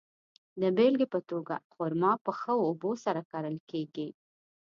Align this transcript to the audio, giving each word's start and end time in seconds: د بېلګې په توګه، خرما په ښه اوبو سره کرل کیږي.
د 0.61 0.63
بېلګې 0.77 1.07
په 1.13 1.19
توګه، 1.29 1.55
خرما 1.73 2.11
په 2.25 2.31
ښه 2.39 2.53
اوبو 2.65 2.91
سره 3.03 3.21
کرل 3.31 3.57
کیږي. 3.69 4.09